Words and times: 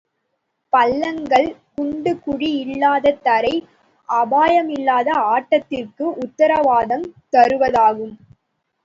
பள்ளங்கள், 0.73 1.45
குண்டு 1.75 2.11
குழிகள் 2.19 2.61
இல்லாத 2.65 3.11
தரை, 3.23 3.53
அபாயமில்லாத 4.09 5.09
ஆட்டத்திற்கு 5.33 6.07
உத்திரவாதம் 6.23 7.05
தருவதாகும். 7.35 8.15